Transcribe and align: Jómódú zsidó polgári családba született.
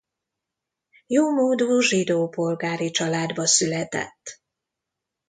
Jómódú 1.07 1.79
zsidó 1.81 2.29
polgári 2.29 2.91
családba 2.91 3.45
született. 3.47 4.41